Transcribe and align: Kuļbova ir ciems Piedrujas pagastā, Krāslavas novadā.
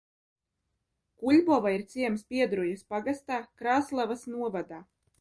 Kuļbova 1.25 1.75
ir 1.77 1.85
ciems 1.93 2.25
Piedrujas 2.33 2.85
pagastā, 2.97 3.41
Krāslavas 3.63 4.29
novadā. 4.37 4.87